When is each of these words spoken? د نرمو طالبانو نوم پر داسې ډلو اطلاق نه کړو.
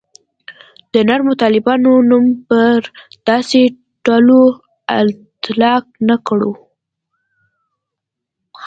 د 0.93 0.95
نرمو 1.07 1.33
طالبانو 1.43 1.91
نوم 2.09 2.25
پر 2.47 2.79
داسې 3.29 3.61
ډلو 4.05 4.43
اطلاق 5.01 5.83
نه 6.07 6.15
کړو. 6.27 6.53